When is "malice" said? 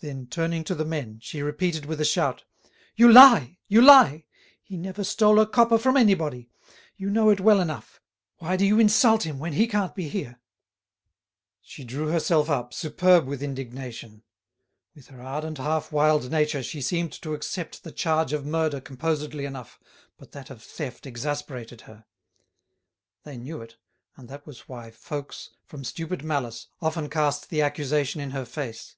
26.22-26.68